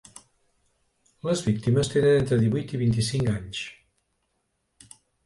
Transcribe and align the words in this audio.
Les 1.27 1.43
víctimes 1.47 1.91
tenen 1.95 2.17
entre 2.21 2.39
divuit 2.45 2.73
i 2.79 2.79
vint-i-cinc 2.85 3.29
anys. 3.35 3.61